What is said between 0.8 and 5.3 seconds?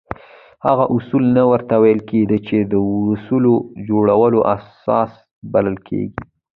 اصول نه ورته ویل کېده چې د وسلو جوړولو اساس